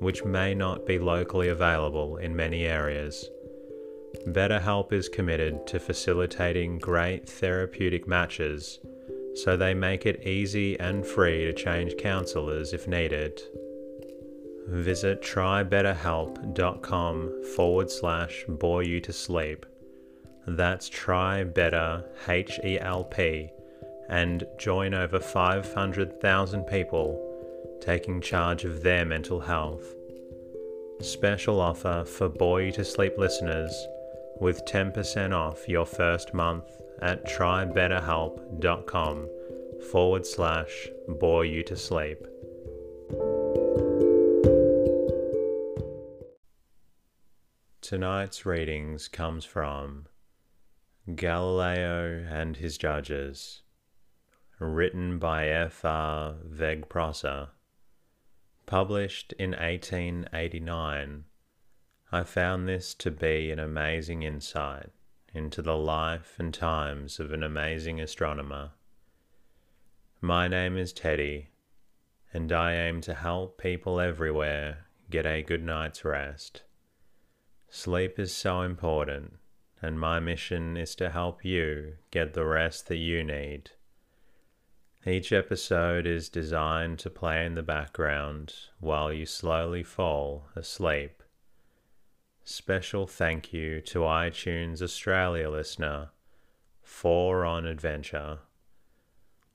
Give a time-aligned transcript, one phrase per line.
[0.00, 3.28] which may not be locally available in many areas.
[4.26, 8.80] BetterHelp is committed to facilitating great therapeutic matches,
[9.34, 13.40] so they make it easy and free to change counselors if needed.
[14.66, 19.66] Visit trybetterhelp.com forward slash bore you to sleep.
[20.46, 23.50] That's try better H E L P
[24.08, 27.29] and join over 500,000 people
[27.80, 29.94] taking charge of their mental health.
[31.00, 33.72] Special offer for You to Sleep listeners
[34.40, 36.64] with 10% off your first month
[37.02, 39.28] at trybetterhelp.com
[39.90, 42.26] forward slash bore you to sleep.
[47.80, 50.06] Tonight's readings comes from
[51.14, 53.62] Galileo and His Judges,
[54.58, 56.36] written by F.R.
[56.44, 57.48] Wegg-Prosser
[58.70, 61.24] Published in 1889,
[62.12, 64.90] I found this to be an amazing insight
[65.34, 68.70] into the life and times of an amazing astronomer.
[70.20, 71.48] My name is Teddy,
[72.32, 76.62] and I aim to help people everywhere get a good night's rest.
[77.70, 79.38] Sleep is so important,
[79.82, 83.72] and my mission is to help you get the rest that you need.
[85.06, 91.22] Each episode is designed to play in the background while you slowly fall asleep.
[92.44, 96.10] Special thank you to iTunes Australia listener,
[96.82, 98.40] For On Adventure.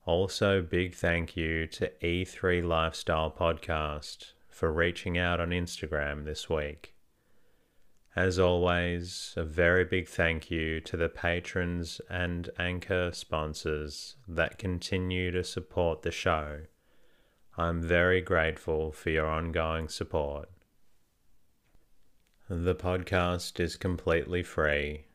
[0.04, 6.95] Also, big thank you to E3 Lifestyle Podcast for reaching out on Instagram this week.
[8.16, 15.32] As always, a very big thank you to the patrons and anchor sponsors that continue
[15.32, 16.62] to support the show.
[17.58, 20.50] I'm very grateful for your ongoing support.
[22.48, 25.08] The podcast is completely free,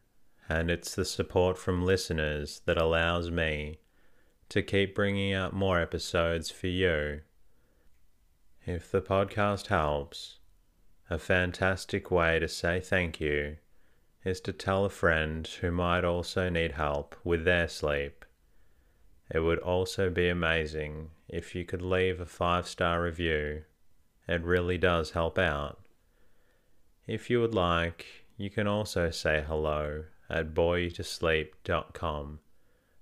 [0.46, 3.78] and it's the support from listeners that allows me
[4.50, 7.22] to keep bringing out more episodes for you.
[8.66, 10.39] If the podcast helps,
[11.10, 13.56] a fantastic way to say thank you
[14.24, 18.24] is to tell a friend who might also need help with their sleep.
[19.28, 23.64] It would also be amazing if you could leave a five star review.
[24.28, 25.80] It really does help out.
[27.08, 28.06] If you would like,
[28.36, 32.38] you can also say hello at boreyoutosleep.com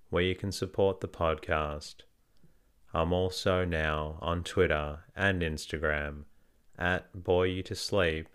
[0.08, 1.96] where you can support the podcast.
[2.94, 6.24] I'm also now on Twitter and Instagram
[6.78, 8.28] at bore you to sleep.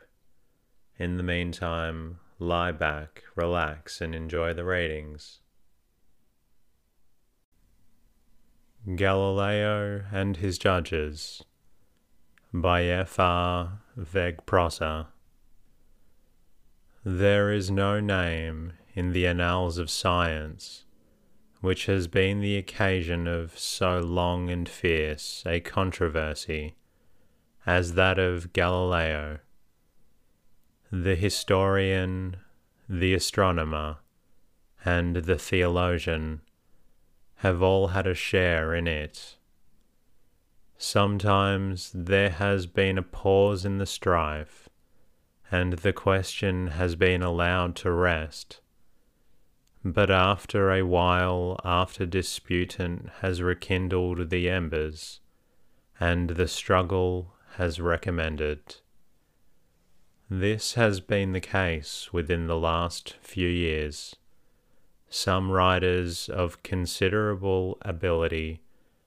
[0.98, 5.40] In the meantime, lie back, relax, and enjoy the ratings.
[8.96, 11.44] Galileo and His Judges
[12.54, 13.80] by F.R.
[14.14, 15.08] Wegg-Prosser.
[17.06, 20.86] There is no name in the annals of science
[21.64, 26.76] which has been the occasion of so long and fierce a controversy
[27.66, 29.40] as that of Galileo.
[30.92, 32.38] The historian,
[32.90, 33.98] the astronomer,
[34.86, 36.42] and the theologian
[37.38, 39.38] have all had a share in it.
[40.78, 44.68] Sometimes there has been a pause in the strife,
[45.50, 48.60] and the question has been allowed to rest.
[49.86, 55.20] But after a while, after disputant has rekindled the embers,
[56.00, 58.82] and the struggle has recommenced.
[60.30, 64.16] This has been the case within the last few years.
[65.10, 68.62] Some writers of considerable ability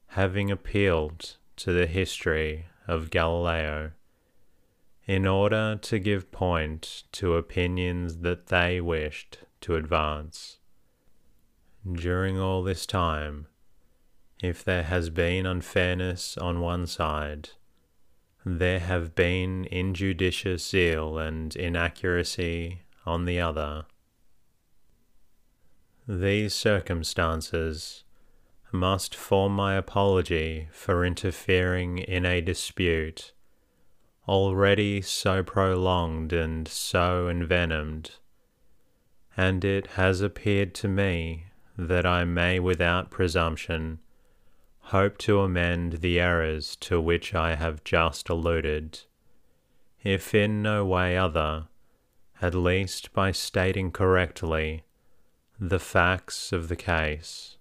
[0.09, 3.91] having appealed to the history of Galileo
[5.07, 10.59] in order to give point to opinions that they wished to advance.
[11.91, 13.47] During all this time,
[14.43, 17.51] if there has been unfairness on one side,
[18.49, 23.85] there have been injudicious zeal and inaccuracy on the other.
[26.07, 28.05] These circumstances
[28.71, 33.33] must form my apology for interfering in a dispute
[34.29, 38.13] already so prolonged and so envenomed,
[39.37, 41.47] and it has appeared to me
[41.77, 43.99] that I may without presumption
[44.91, 49.01] hope to amend the errors to which I have just alluded,
[50.05, 51.67] if in no way other,
[52.41, 54.85] at least by stating correctly
[55.59, 57.57] the facts of the case.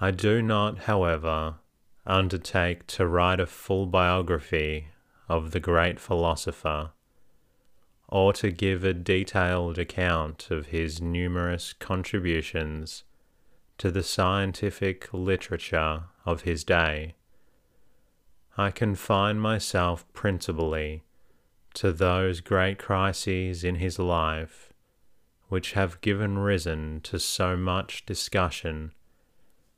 [0.00, 1.56] I do not, however,
[2.04, 4.88] undertake to write a full biography
[5.28, 6.90] of the great philosopher,
[8.08, 13.04] or to give a detailed account of his numerous contributions
[13.78, 17.14] to the scientific literature of his day.
[18.56, 21.04] I confine myself principally
[21.74, 24.72] to those great crises in his life
[25.48, 28.92] which have given reason to so much discussion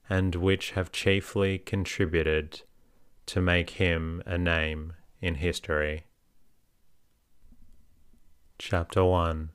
[0.09, 2.63] and which have chiefly contributed
[3.27, 6.05] to make him a name in history.
[8.59, 9.51] Chapter 1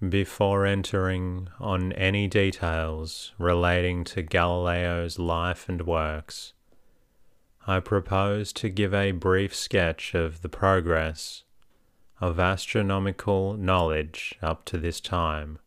[0.00, 6.52] before entering on any details relating to Galileo's life and works,
[7.66, 11.44] I propose to give a brief sketch of the progress
[12.20, 15.58] of astronomical knowledge up to this time,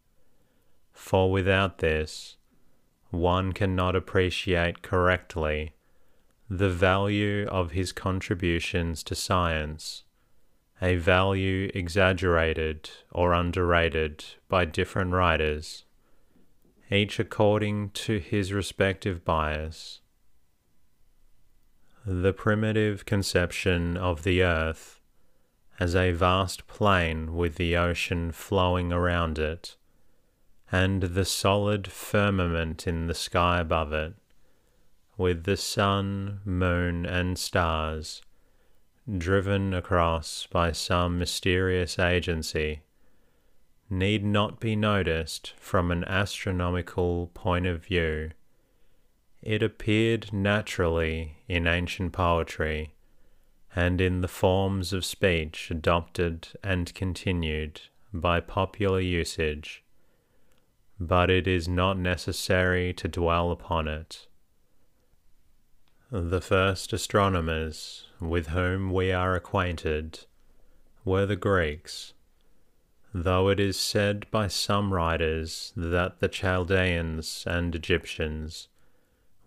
[0.93, 2.37] for without this,
[3.09, 5.73] one cannot appreciate correctly
[6.49, 10.03] the value of his contributions to science
[10.81, 15.83] a value exaggerated or underrated by different writers,
[16.89, 19.99] each according to his respective bias.
[22.05, 25.01] The primitive conception of the earth
[25.79, 29.75] as a vast plain with the ocean flowing around it,
[30.71, 34.13] and the solid firmament in the sky above it,
[35.17, 38.21] with the sun, moon, and stars
[39.17, 42.81] driven across by some mysterious agency,
[43.89, 48.31] need not be noticed from an astronomical point of view.
[49.41, 52.93] It appeared naturally in ancient poetry
[53.75, 57.81] and in the forms of speech adopted and continued
[58.13, 59.83] by popular usage,
[60.99, 64.27] but it is not necessary to dwell upon it.
[66.11, 70.25] The first astronomers with whom we are acquainted
[71.05, 72.13] were the Greeks,
[73.13, 78.69] though it is said by some writers that the Chaldeans and Egyptians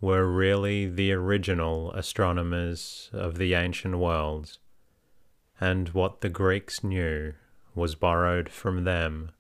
[0.01, 4.59] were really the original astronomers of the ancient world,
[5.61, 7.35] and what the Greeks knew
[7.75, 9.33] was borrowed from them.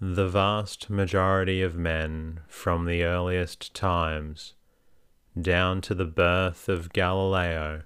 [0.00, 4.54] The vast majority of men from the earliest times
[5.40, 7.82] down to the birth of Galileo,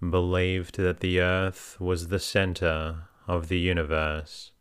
[0.00, 4.52] believed that the earth was the center of the universe,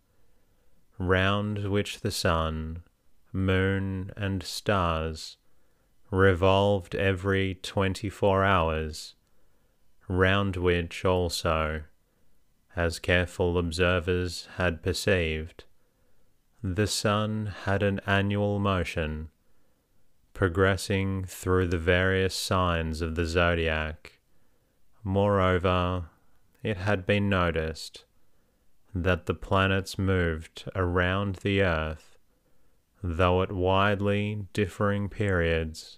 [0.99, 2.83] round which the sun,
[3.31, 5.37] moon, and stars
[6.11, 9.15] revolved every twenty four hours,
[10.07, 11.83] round which also,
[12.75, 15.65] as careful observers had perceived,
[16.63, 19.29] the sun had an annual motion
[20.37, 24.19] progressing through the various signs of the zodiac.
[25.03, 26.11] Moreover,
[26.61, 28.05] it had been noticed
[28.93, 32.19] that the planets moved around the earth,
[33.01, 35.97] though at widely differing periods.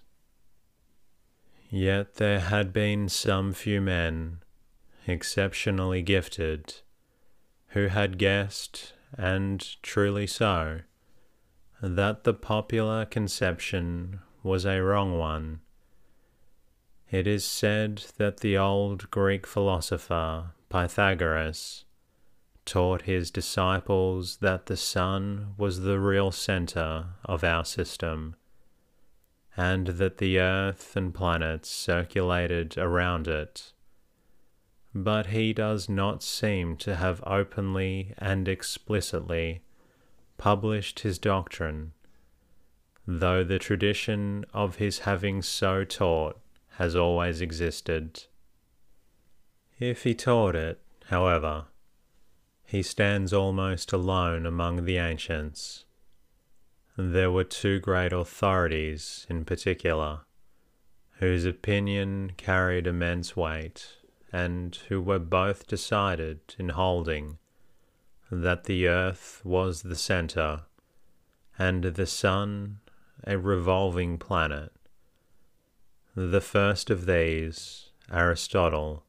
[1.68, 4.38] Yet there had been some few men,
[5.06, 6.76] exceptionally gifted,
[7.68, 10.80] who had guessed, and truly so,
[11.82, 15.60] that the popular conception was a wrong one.
[17.10, 21.84] It is said that the old Greek philosopher Pythagoras,
[22.64, 28.36] taught his disciples that the sun was the real center of our system,
[29.56, 33.72] and that the earth and planets circulated around it.
[34.94, 39.62] But he does not seem to have openly and explicitly
[40.38, 41.92] published his doctrine,
[43.18, 46.38] though the tradition of his having so taught
[46.74, 48.24] has always existed.
[49.80, 51.64] If he taught it, however,
[52.64, 55.84] he stands almost alone among the ancients.
[56.96, 60.20] There were two great authorities in particular,
[61.18, 63.96] whose opinion carried immense weight,
[64.32, 67.38] and who were both decided in holding
[68.30, 70.62] that the earth was the centre,
[71.58, 72.79] and the sun
[73.26, 74.72] a revolving planet.
[76.14, 79.04] The first of these, Aristotle,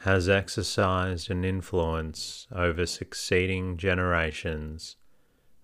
[0.00, 4.96] has exercised an influence over succeeding generations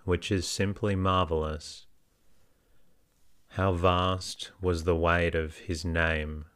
[0.05, 1.87] which is simply marvelous.
[3.49, 6.47] How vast was the weight of his name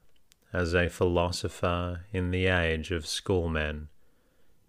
[0.52, 3.88] as a philosopher in the age of schoolmen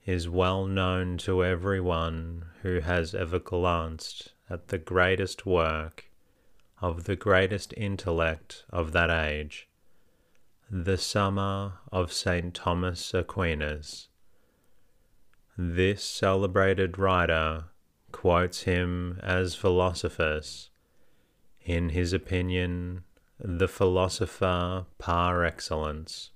[0.05, 6.09] is well known to every one who has ever glanced at the greatest work
[6.83, 9.69] of the greatest intellect of that age
[10.69, 12.53] the Summa of St.
[12.53, 14.09] Thomas Aquinas.
[15.57, 17.65] This celebrated writer
[18.11, 20.71] quotes him as Philosophus,
[21.61, 23.03] in his opinion,
[23.39, 26.31] the philosopher par excellence,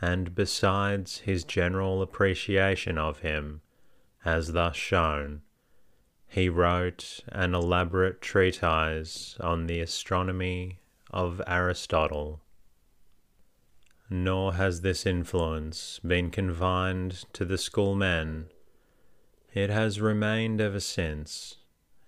[0.00, 3.60] and besides his general appreciation of him,
[4.24, 5.42] as thus shown,
[6.32, 12.40] he wrote an elaborate treatise on the astronomy of Aristotle
[14.12, 18.46] nor has this influence been confined to the schoolmen.
[19.54, 21.56] It has remained ever since,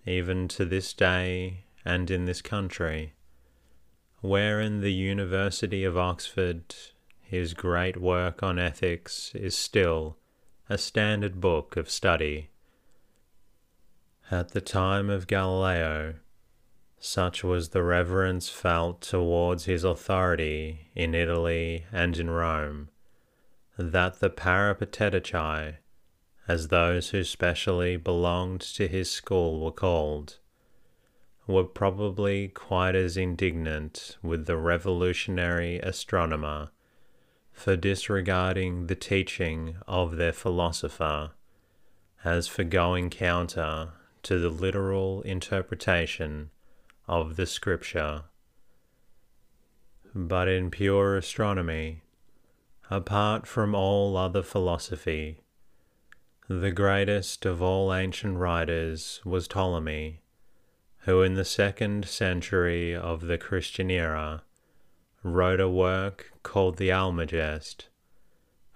[0.05, 3.15] even to this day and in this country,
[4.21, 6.75] where in the University of Oxford
[7.23, 10.19] his great work on ethics is still
[10.69, 12.51] a standard book of study.
[14.31, 16.15] At the time of Galileo,
[16.99, 22.89] such was the reverence felt towards his authority in Italy and in Rome,
[23.77, 25.77] that the Peripatetici,
[26.49, 30.39] as those who specially belonged to his school were called,
[31.47, 36.71] were probably quite as indignant with the revolutionary astronomer
[37.53, 41.33] for disregarding the teaching of their philosopher
[42.25, 43.93] as for going counter
[44.25, 46.51] to the literal interpretation
[47.07, 48.25] of the Scripture.
[50.15, 52.03] But in pure astronomy,
[52.91, 55.41] apart from all other philosophy,
[56.49, 60.21] the greatest of all ancient writers was Ptolemy,
[60.99, 64.43] who in the second century of the Christian era
[65.23, 67.89] wrote a work called the Almagest,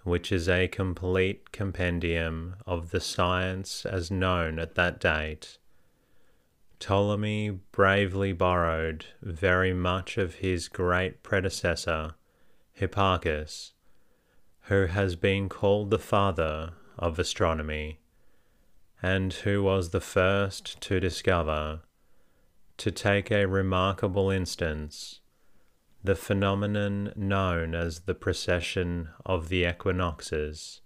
[0.09, 5.59] which is a complete compendium of the science as known at that date.
[6.79, 12.15] Ptolemy bravely borrowed very much of his great predecessor,
[12.73, 13.73] Hipparchus,
[14.63, 18.01] who has been called the father of astronomy,
[19.03, 21.81] and who was the first to discover,
[22.77, 25.21] to take a remarkable instance,
[26.03, 30.81] the phenomenon known as the precession of the equinoxes,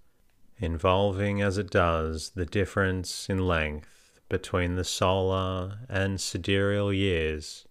[0.59, 7.67] involving as it does the difference in length between the solar and sidereal years.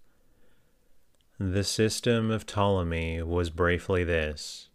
[1.39, 4.69] The system of Ptolemy was briefly this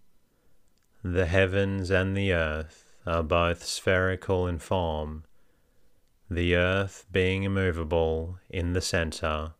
[1.04, 5.22] the heavens and the earth are both spherical in form,
[6.28, 9.54] the earth being immovable in the centre,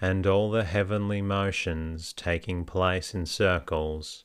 [0.00, 4.24] and all the heavenly motions taking place in circles.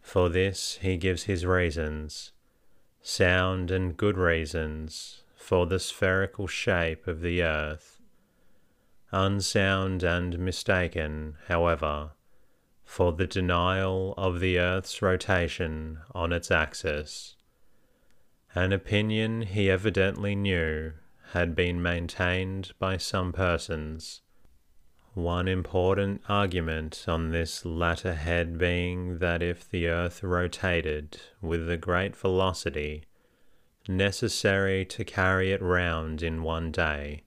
[0.00, 2.32] For this he gives his reasons,
[3.00, 8.00] sound and good reasons, for the spherical shape of the earth.
[9.10, 12.10] Unsound and mistaken, however,
[12.84, 17.36] for the denial of the earth's rotation on its axis.
[18.54, 20.92] An opinion he evidently knew
[21.32, 24.20] had been maintained by some persons.
[25.14, 31.76] One important argument on this latter head being that if the earth rotated with a
[31.76, 33.04] great velocity,
[33.88, 37.24] necessary to carry it round in one day.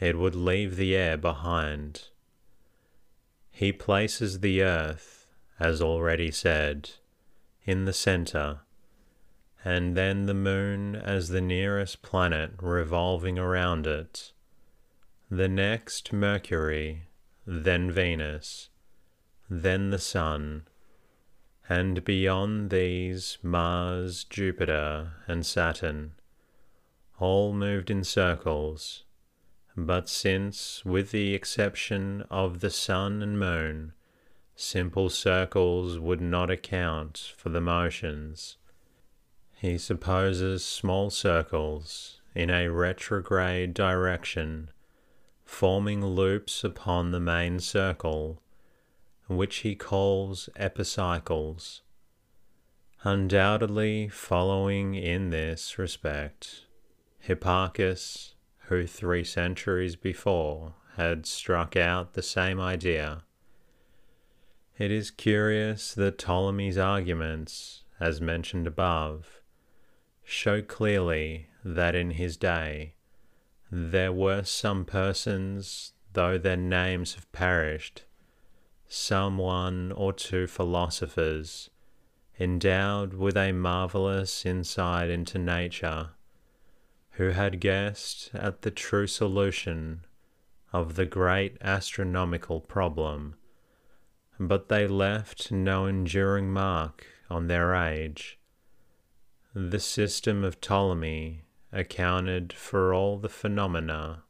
[0.00, 2.08] It would leave the air behind.
[3.50, 6.90] He places the earth, as already said,
[7.64, 8.60] in the center,
[9.64, 14.32] and then the moon as the nearest planet revolving around it,
[15.34, 17.04] the next Mercury,
[17.46, 18.68] then Venus,
[19.48, 20.64] then the Sun,
[21.70, 26.12] and beyond these Mars, Jupiter, and Saturn,
[27.18, 29.04] all moved in circles.
[29.74, 33.94] But since, with the exception of the Sun and Moon,
[34.54, 38.58] simple circles would not account for the motions,
[39.54, 44.68] he supposes small circles in a retrograde direction,
[45.52, 48.40] forming loops upon the main circle,
[49.28, 51.82] which he calls epicycles.
[53.04, 56.64] Undoubtedly, following in this respect,
[57.20, 58.34] Hipparchus,
[58.68, 63.22] who three centuries before had struck out the same idea.
[64.78, 69.42] It is curious that Ptolemy's arguments, as mentioned above,
[70.24, 72.94] show clearly that in his day
[73.74, 78.04] there were some persons, though their names have perished,
[78.86, 81.70] some one or two philosophers,
[82.38, 86.10] endowed with a marvellous insight into nature,
[87.12, 90.04] who had guessed at the true solution
[90.70, 93.36] of the great astronomical problem,
[94.38, 98.38] but they left no enduring mark on their age.
[99.54, 104.22] The system of Ptolemy accounted for all the phenomena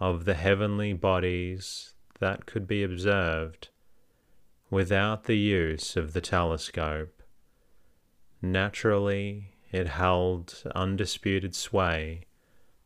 [0.00, 3.68] of the heavenly bodies that could be observed
[4.70, 7.22] without the use of the telescope.
[8.42, 12.26] Naturally, it held undisputed sway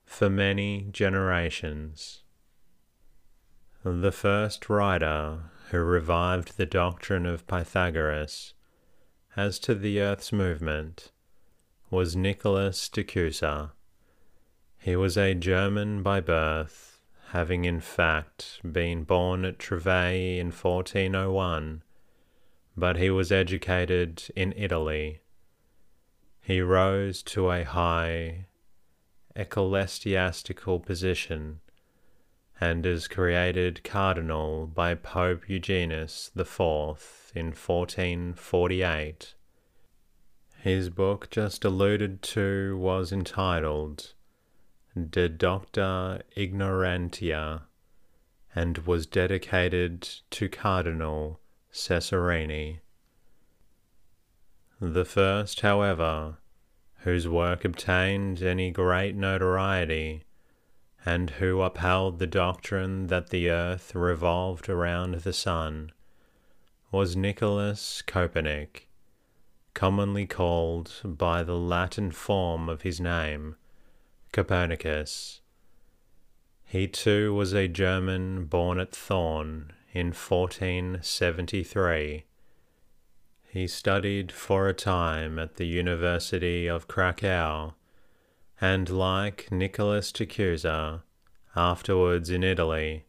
[0.05, 2.23] for many generations.
[3.85, 8.55] The first writer who revived the doctrine of Pythagoras
[9.37, 11.13] as to the earth's movement
[11.91, 13.73] was Nicholas de Cusa.
[14.89, 16.99] He was a German by birth,
[17.33, 21.83] having in fact been born at Trevei in 1401,
[22.75, 25.21] but he was educated in Italy.
[26.41, 28.47] He rose to a high
[29.37, 31.61] ecclesiastical position
[32.59, 39.35] and is created cardinal by Pope Eugenius IV in 1448.
[40.63, 44.15] His book just alluded to was entitled
[44.95, 47.63] De Docta Ignorantia
[48.55, 51.41] and was dedicated to Cardinal
[51.73, 52.81] Cesarini.
[54.81, 56.39] The first, however,
[57.01, 60.25] whose work obtained any great notoriety,
[61.05, 65.93] and who upheld the doctrine that the earth revolved around the sun,
[66.91, 68.89] was Nicholas Copernic
[69.79, 73.55] commonly called by the Latin form of his name,
[74.39, 75.41] Copernicus.
[76.65, 82.25] He too was a German born at Thorn in 1473.
[83.49, 87.75] He studied for a time at the University of Krakow,
[88.61, 91.01] and like Nicholas de
[91.57, 93.07] afterwards in Italy,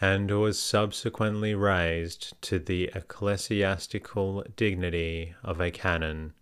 [0.00, 6.32] and was subsequently raised to the ecclesiastical dignity of a canon.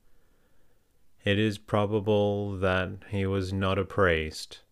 [1.26, 4.62] It is probable that he was not a priest,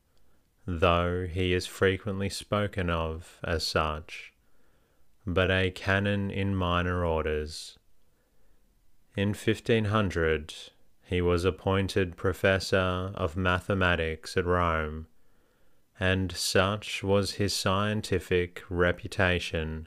[0.64, 4.32] though he is frequently spoken of as such,
[5.26, 7.78] but a canon in minor orders.
[9.16, 10.54] In 1500,
[11.02, 15.08] he was appointed professor of mathematics at Rome
[15.98, 19.86] and such was his scientific reputation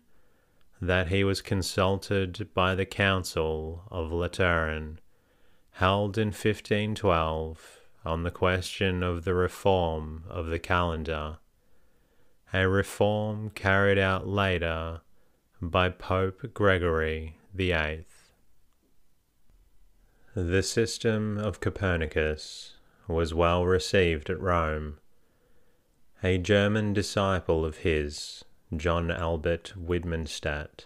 [0.81, 4.99] that he was consulted by the Council of Lateran,
[5.77, 11.37] held in 1512, on the question of the reform of the calendar,
[12.51, 15.01] a reform carried out later
[15.61, 18.05] by Pope Gregory VIII.
[20.33, 22.73] The system of Copernicus
[23.07, 24.97] was well received at Rome
[26.23, 28.43] a German disciple of his,
[28.75, 30.85] John Albert Widmanstadt,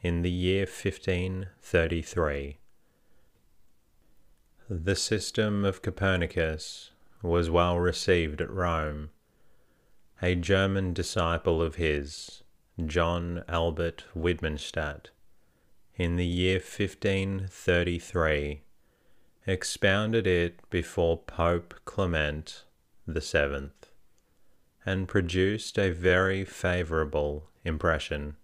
[0.00, 2.56] in the year 1533.
[4.68, 6.90] The system of Copernicus
[7.22, 9.10] was well received at Rome.
[10.20, 12.42] A German disciple of his,
[12.84, 15.10] John Albert Widmanstadt,
[15.94, 18.62] in the year 1533,
[19.46, 22.64] expounded it before Pope Clement
[23.20, 23.92] Seventh
[24.84, 28.34] and produced a very favourable impression.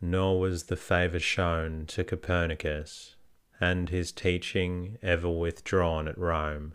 [0.00, 3.15] nor was the favour shown to Copernicus,
[3.60, 6.74] and his teaching ever withdrawn at Rome.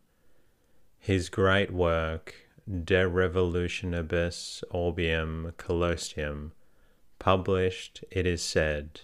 [0.98, 2.36] His great work,
[2.68, 6.52] De Revolutionibus Orbium Caelestium,
[7.20, 9.02] published, it is said,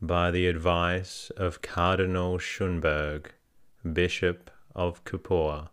[0.00, 3.26] by the advice of Cardinal Schönberg,
[3.92, 5.70] Bishop of Capua,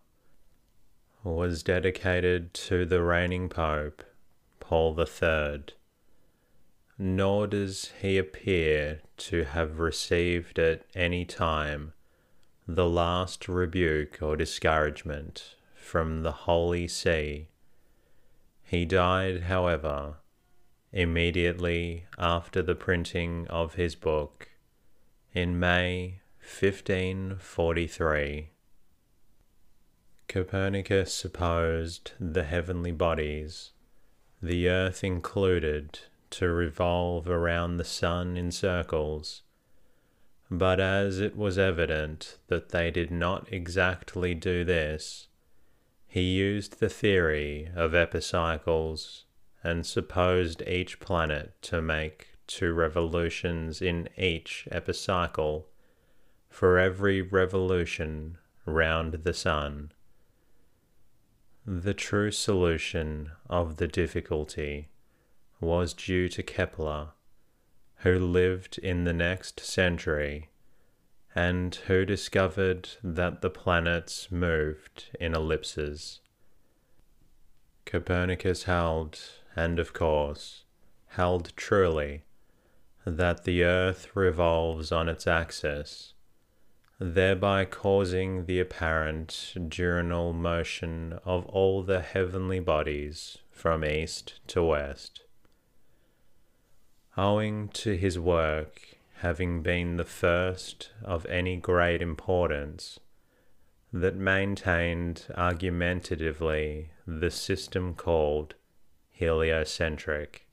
[1.22, 4.02] was dedicated to the reigning Pope,
[4.60, 5.75] Paul III.
[6.98, 11.92] Nor does he appear to have received at any time
[12.66, 17.48] the last rebuke or discouragement from the Holy See.
[18.62, 20.16] He died, however,
[20.92, 24.48] immediately after the printing of his book
[25.32, 28.50] in May 1543.
[30.28, 33.72] Copernicus supposed the heavenly bodies,
[34.42, 39.42] the earth included, to revolve around the sun in circles,
[40.50, 45.28] but as it was evident that they did not exactly do this,
[46.06, 49.24] he used the theory of epicycles
[49.62, 55.68] and supposed each planet to make two revolutions in each epicycle
[56.48, 59.92] for every revolution round the Sun.
[61.66, 64.88] The true solution of the difficulty
[65.60, 67.08] was due to Kepler,
[67.98, 70.50] who lived in the next century
[71.34, 76.20] and who discovered that the planets moved in ellipses.
[77.84, 79.18] Copernicus held
[79.54, 80.64] and of course,
[81.08, 82.24] held truly
[83.04, 86.12] that the earth revolves on its axis,
[86.98, 95.25] thereby causing the apparent diurnal motion of all the heavenly bodies from east to west.
[97.18, 103.00] Owing to his work having been the first of any great importance,
[103.90, 108.54] that maintained argumentatively the system called
[109.10, 110.46] heliocentric.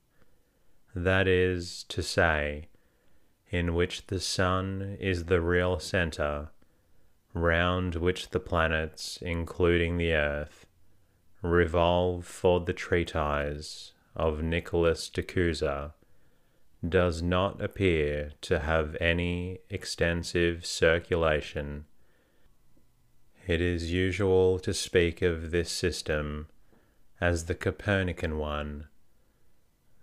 [0.96, 2.70] That is to say,
[3.50, 6.50] in which the Sun is the real center,
[7.34, 10.66] round which the planets, including the Earth,
[11.42, 15.94] revolve for the treatise of Nicholas de Cusa,
[16.88, 21.86] does not appear to have any extensive circulation.
[23.48, 26.48] It is usual to speak of this system
[27.22, 28.88] as the Copernican one,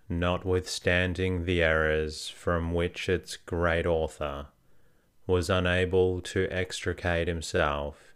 [0.09, 4.47] notwithstanding the errors from which its great author
[5.27, 8.13] was unable to extricate himself,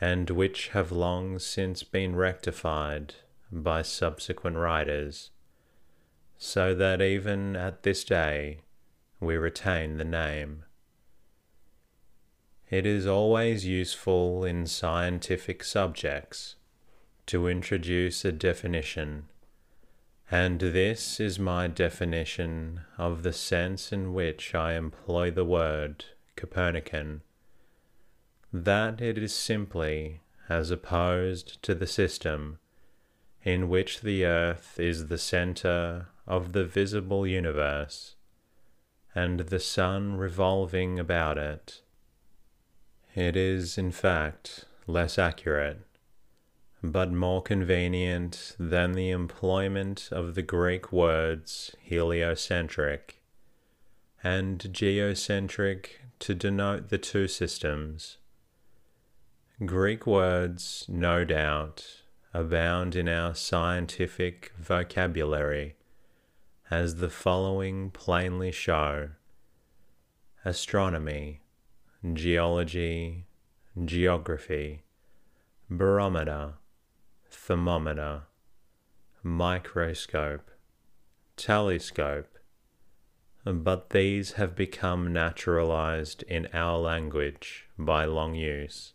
[0.00, 3.14] and which have long since been rectified
[3.50, 5.30] by subsequent writers,
[6.44, 8.58] so that even at this day
[9.18, 10.62] we retain the name.
[12.68, 16.56] It is always useful in scientific subjects
[17.28, 19.24] to introduce a definition,
[20.30, 26.04] and this is my definition of the sense in which I employ the word
[26.36, 27.22] Copernican,
[28.52, 32.58] that it is simply as opposed to the system
[33.42, 38.14] in which the earth is the center of the visible universe
[39.14, 41.82] and the sun revolving about it.
[43.14, 45.86] It is, in fact, less accurate
[46.92, 53.22] but more convenient than the employment of the Greek words heliocentric
[54.22, 58.18] and geocentric to denote the two systems.
[59.64, 62.02] Greek words, no doubt,
[62.34, 65.76] abound in our scientific vocabulary,
[66.70, 69.10] as the following plainly show
[70.44, 71.40] astronomy,
[72.14, 73.26] geology,
[73.84, 74.82] geography,
[75.70, 76.54] barometer
[77.34, 78.22] thermometer,
[79.22, 80.50] microscope,
[81.36, 82.38] telescope,
[83.44, 88.94] but these have become naturalized in our language by long use,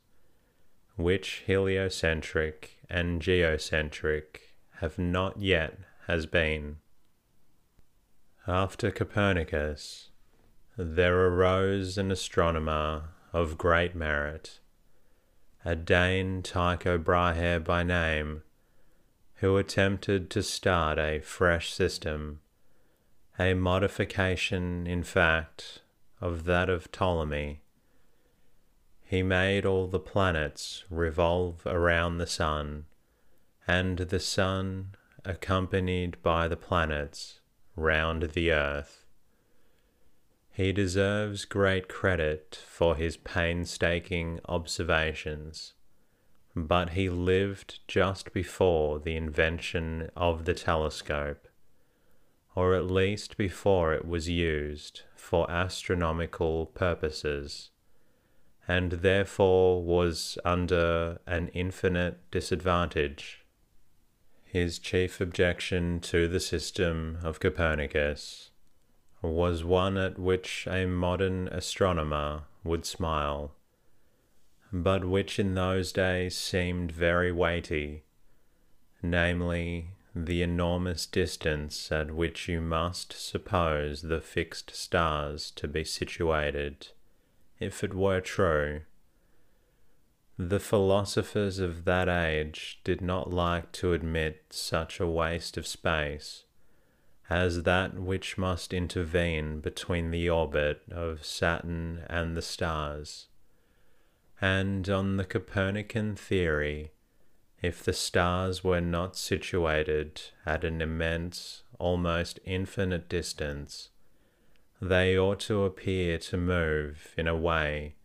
[0.96, 5.78] which heliocentric and geocentric have not yet
[6.08, 6.78] has been.
[8.50, 10.10] After Copernicus,
[10.76, 14.60] there arose an astronomer of great merit
[15.64, 18.42] a Dane Tycho Brahe by name,
[19.36, 22.40] who attempted to start a fresh system,
[23.38, 25.84] a modification, in fact,
[26.20, 27.62] of that of Ptolemy.
[29.04, 32.86] He made all the planets revolve around the sun,
[33.68, 37.39] and the sun, accompanied by the planets,
[37.76, 39.06] round the earth.
[40.52, 45.74] He deserves great credit for his painstaking observations,
[46.56, 51.48] but he lived just before the invention of the telescope,
[52.56, 57.70] or at least before it was used for astronomical purposes,
[58.68, 63.39] and therefore was under an infinite disadvantage.
[64.52, 68.50] His chief objection to the system of Copernicus
[69.22, 73.54] was one at which a modern astronomer would smile,
[74.74, 78.06] but which in those days seemed very weighty,
[79.04, 86.88] namely, the enormous distance at which you must suppose the fixed stars to be situated,
[87.60, 88.82] if it were true.
[90.42, 96.46] The philosophers of that age did not like to admit such a waste of space
[97.30, 103.28] as that which must intervene between the orbit of Saturn and the stars.
[104.40, 106.94] And on the Copernican theory,
[107.62, 113.90] if the stars were not situated at an immense, almost infinite distance,
[114.82, 117.96] they ought to appear to move in a way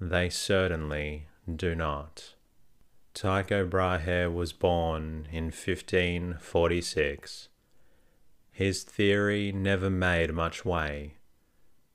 [0.00, 2.34] they certainly do not.
[3.12, 7.48] Tycho Brahe was born in 1546
[8.54, 11.16] his theory never made much way.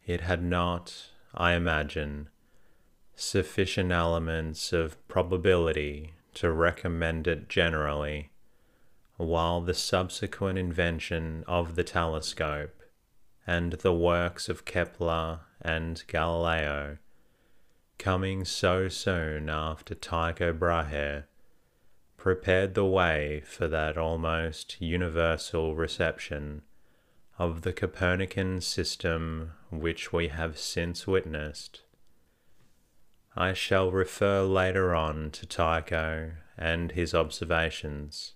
[0.05, 2.27] It had not, I imagine,
[3.15, 8.31] sufficient elements of probability to recommend it generally,
[9.15, 12.83] while the subsequent invention of the telescope
[13.47, 16.97] and the works of Kepler and Galileo,
[17.99, 21.25] coming so soon after Tycho Brahe,
[22.15, 26.61] prepared the way for that almost universal reception
[27.37, 31.81] of the Copernican system which we have since witnessed.
[33.35, 38.33] I shall refer later on to Tycho and his observations.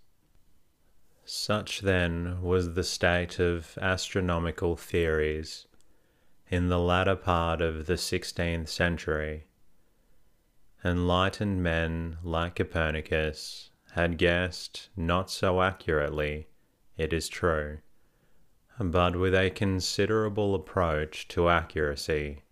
[1.26, 5.68] Such then was the state of astronomical theories
[6.50, 9.46] in the latter part of the sixteenth century.
[10.86, 16.48] Enlightened men like Copernicus had guessed not so accurately,
[16.98, 17.80] it is true,
[18.78, 22.44] but with a considerable approach to accuracy,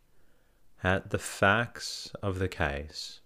[0.81, 3.19] at the facts of the case.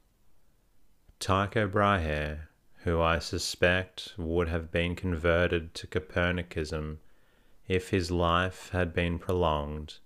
[1.20, 2.40] Tycho Brahe,
[2.78, 6.98] who I suspect would have been converted to Copernicism
[7.68, 10.00] if his life had been prolonged,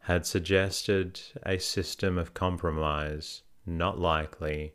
[0.00, 4.74] had suggested a system of compromise not likely,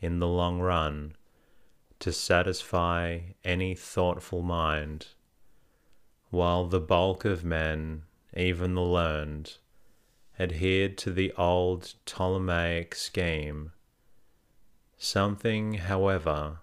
[0.00, 1.16] in the long run,
[2.00, 5.06] to satisfy any thoughtful mind,
[6.30, 8.02] while the bulk of men,
[8.36, 9.58] even the learned,
[10.38, 13.72] adhered to the old Ptolemaic scheme.
[14.98, 16.58] Something, however,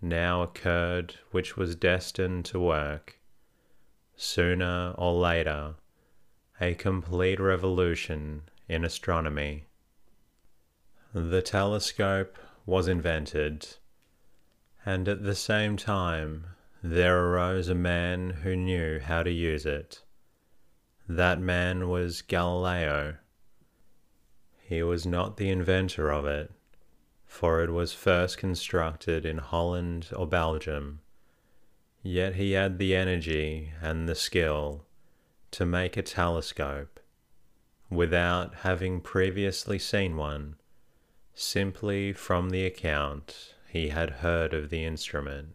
[0.00, 3.20] now occurred which was destined to work,
[4.16, 5.76] sooner or later,
[6.60, 9.66] a complete revolution in astronomy.
[11.14, 13.76] The telescope was invented
[14.84, 16.46] and at the same time
[16.82, 20.02] there arose a man who knew how to use it.
[21.08, 23.16] That man was Galileo.
[24.62, 26.50] He was not the inventor of it,
[27.26, 31.00] for it was first constructed in Holland or Belgium,
[32.02, 34.86] yet he had the energy and the skill
[35.52, 36.98] to make a telescope
[37.90, 40.56] without having previously seen one,
[41.34, 45.54] simply from the account he had heard of the instrument.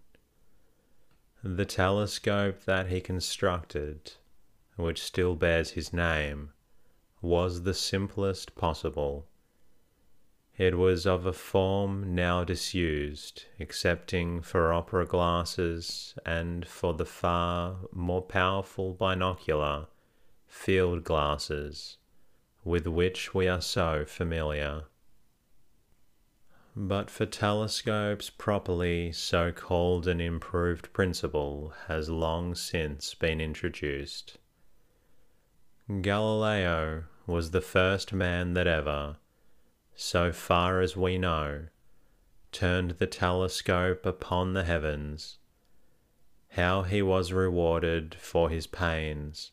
[1.43, 4.13] The telescope that he constructed,
[4.75, 6.53] which still bears his name,
[7.21, 9.27] was the simplest possible.
[10.57, 17.77] It was of a form now disused, excepting for opera glasses and for the far
[17.91, 19.87] more powerful binocular
[20.47, 21.97] field glasses
[22.63, 24.85] with which we are so familiar.
[26.79, 34.37] But for telescopes properly so called an improved principle has long since been introduced.
[36.01, 39.17] Galileo was the first man that ever,
[39.95, 41.65] so far as we know,
[42.51, 45.39] turned the telescope upon the heavens.
[46.49, 49.51] How he was rewarded for his pains,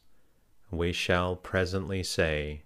[0.70, 2.64] we shall presently see,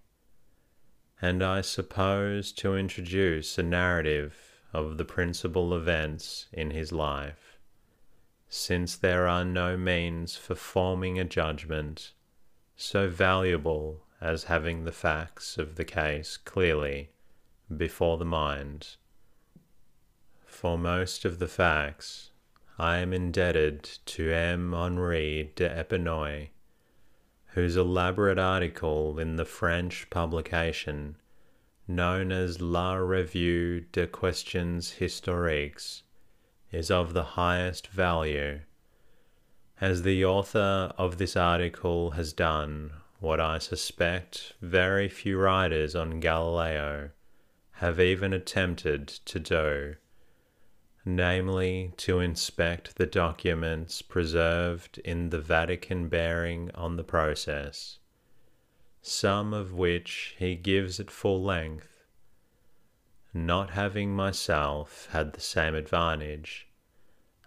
[1.23, 7.59] and I suppose to introduce a narrative of the principal events in his life,
[8.49, 12.13] since there are no means for forming a judgment
[12.77, 17.11] so valuable as having the facts of the case clearly
[17.77, 18.97] before the mind.
[20.47, 22.31] For most of the facts,
[22.79, 24.73] I am indebted to M.
[24.73, 26.49] Henri de Epinois,
[27.49, 31.17] whose elaborate article in the French publication
[31.89, 36.03] known as La Revue de Questions Historiques
[36.71, 38.61] is of the highest value,
[39.81, 46.21] as the author of this article has done what I suspect very few writers on
[46.21, 47.11] Galileo
[47.73, 49.97] have even attempted to do
[51.09, 57.99] namely to inspect the documents preserved in the Vatican bearing on the process,
[59.09, 62.05] some of which he gives at full length.
[63.33, 66.69] Not having myself had the same advantage,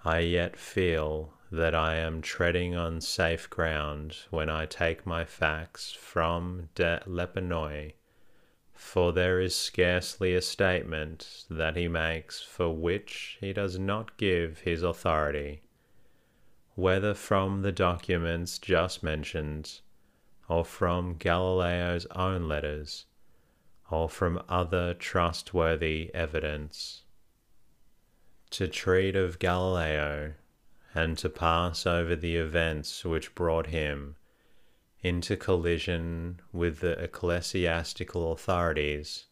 [0.04, 5.92] I yet feel that I am treading on safe ground when I take my facts
[5.92, 7.94] from de l'Epinois
[8.82, 14.62] for there is scarcely a statement that he makes for which he does not give
[14.62, 15.62] his authority,
[16.74, 19.82] whether from the documents just mentioned,
[20.52, 23.06] or from Galileo's own letters,
[23.90, 27.04] or from other trustworthy evidence.
[28.50, 30.34] To treat of Galileo,
[30.94, 34.18] and to pass over the events which brought him
[35.02, 39.28] into collision with the ecclesiastical authorities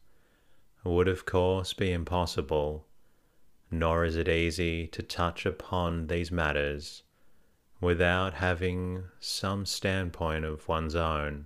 [0.86, 2.88] would of course be impossible,
[3.70, 7.04] nor is it easy to touch upon these matters
[7.82, 11.46] without having some standpoint of one's own,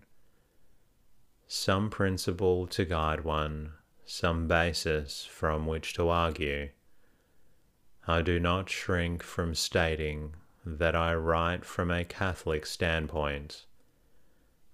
[1.48, 3.74] some principle to guide one,
[4.06, 6.70] some basis from which to argue.
[8.08, 13.66] I do not shrink from stating that I write from a Catholic standpoint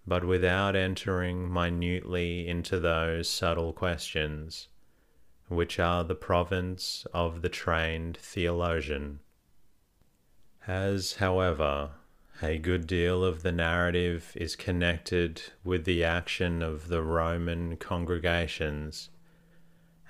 [0.10, 4.68] but without entering minutely into those subtle questions,
[5.50, 9.20] which are the province of the trained theologian.
[10.68, 11.94] As, however,
[12.44, 19.10] a good deal of the narrative is connected with the action of the Roman congregations,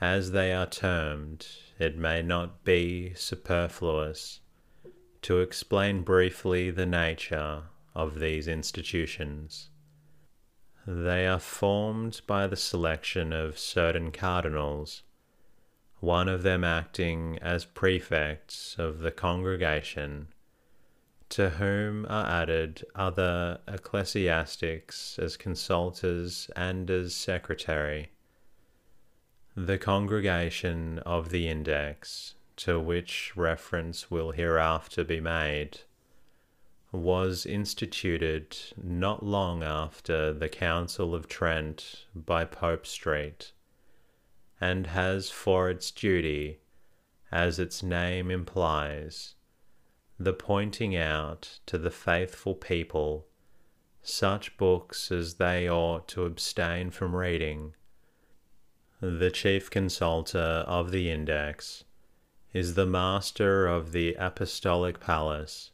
[0.01, 4.41] as they are termed, it may not be superfluous
[5.21, 7.63] to explain briefly the nature
[7.95, 9.69] of these institutions.
[10.85, 15.03] They are formed by the selection of certain cardinals,
[16.01, 20.27] one of them acting as prefects of the congregation,
[21.29, 28.09] to whom are added other ecclesiastics as consultors and as secretary.
[29.55, 35.81] The congregation of the Index, to which reference will hereafter be made,
[36.91, 43.51] was instituted not long after the Council of Trent by Pope Street,
[44.59, 46.59] and has for its duty,
[47.31, 49.35] as its name implies,
[50.21, 53.25] the pointing out to the faithful people
[54.01, 57.73] such books as they ought to abstain from reading.
[58.99, 61.85] The chief consultor of the Index
[62.51, 65.71] is the master of the Apostolic Palace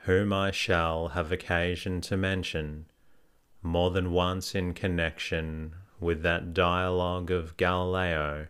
[0.00, 2.84] whom I shall have occasion to mention
[3.62, 8.48] more than once in connection with that dialogue of Galileo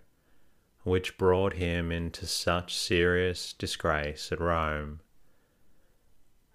[0.83, 5.01] which brought him into such serious disgrace at Rome.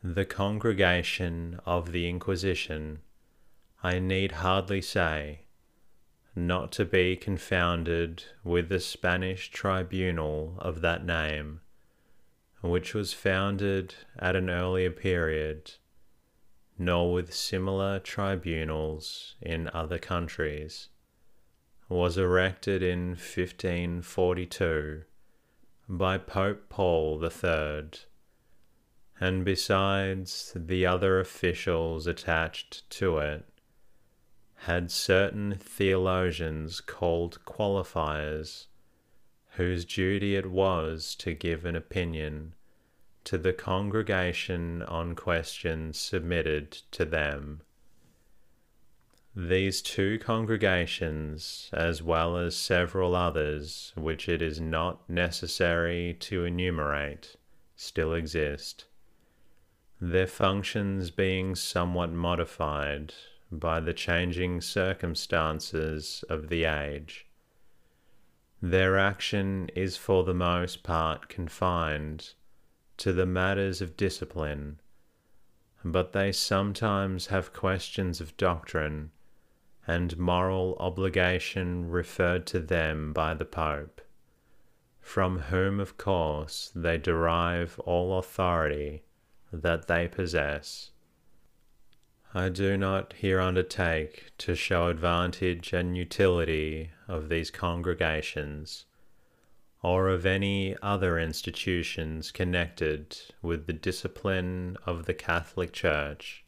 [0.04, 3.00] The congregation of the Inquisition,
[3.84, 5.42] I need hardly say,
[6.36, 11.62] not to be confounded with the Spanish tribunal of that name
[12.62, 15.72] which was founded at an earlier period,
[16.78, 20.90] nor with similar tribunals in other countries,
[21.88, 25.04] was erected in 1542
[25.88, 27.90] by Pope Paul III,
[29.20, 33.46] and besides the other officials attached to it,
[34.64, 38.68] had certain theologians called qualifiers
[39.52, 42.54] whose duty it was to give an opinion
[43.24, 47.62] to the congregation on questions submitted to them.
[49.36, 57.36] These two congregations, as well as several others which it is not necessary to enumerate,
[57.76, 58.86] still exist,
[60.02, 63.14] their functions being somewhat modified
[63.52, 67.28] by the changing circumstances of the age.
[68.62, 72.34] Their action is for the most part confined
[72.98, 74.80] to the matters of discipline,
[75.84, 79.12] but they sometimes have questions of doctrine
[79.86, 84.02] and moral obligation referred to them by the Pope,
[85.02, 89.04] from whom, of course, they derive all authority
[89.52, 90.92] that they possess.
[92.34, 98.86] I do not here undertake to show advantage and utility of these congregations
[99.82, 106.44] or of any other institutions connected with the discipline of the Catholic Church.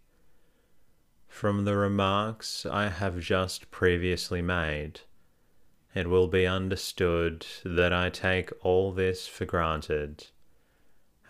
[1.27, 5.01] From the remarks I have just previously made,
[5.95, 10.27] it will be understood that I take all this for granted,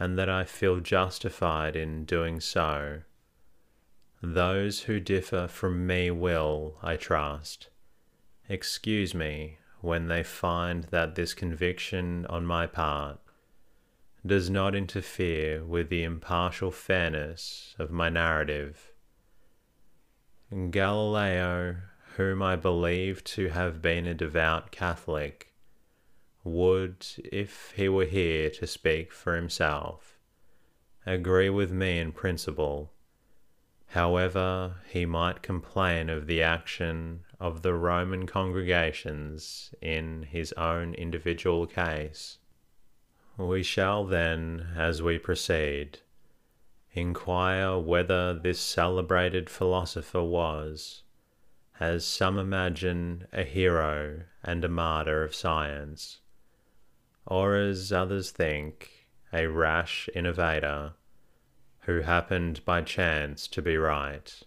[0.01, 3.01] and that I feel justified in doing so.
[4.19, 7.69] Those who differ from me will, I trust,
[8.49, 13.19] excuse me when they find that this conviction on my part
[14.25, 18.93] does not interfere with the impartial fairness of my narrative.
[20.71, 21.75] Galileo,
[22.17, 25.50] whom I believe to have been a devout Catholic,
[26.43, 30.19] would, if he were here to speak for himself,
[31.05, 32.91] agree with me in principle
[33.91, 41.67] However, he might complain of the action of the Roman congregations in his own individual
[41.67, 42.37] case.
[43.35, 45.99] We shall then, as we proceed,
[46.93, 51.03] inquire whether this celebrated philosopher was,
[51.77, 56.21] as some imagine, a hero and a martyr of science,
[57.25, 60.93] or as others think, a rash innovator
[61.81, 64.43] who happened by chance to be right,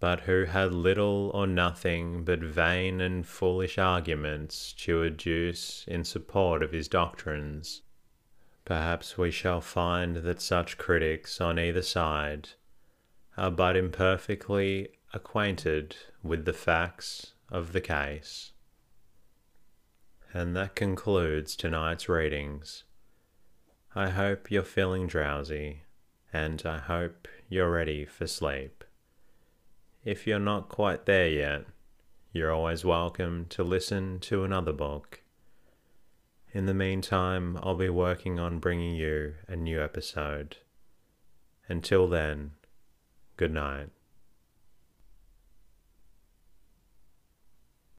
[0.00, 6.62] but who had little or nothing but vain and foolish arguments to adduce in support
[6.62, 7.82] of his doctrines.
[8.64, 12.50] Perhaps we shall find that such critics on either side
[13.36, 18.52] are but imperfectly acquainted with the facts of the case.
[20.36, 22.84] And that concludes tonight's readings.
[23.94, 25.84] I hope you're feeling drowsy
[26.30, 28.84] and I hope you're ready for sleep.
[30.04, 31.64] If you're not quite there yet,
[32.32, 35.22] you're always welcome to listen to another book.
[36.52, 40.58] In the meantime, I'll be working on bringing you a new episode.
[41.66, 42.50] Until then,
[43.38, 43.88] good night.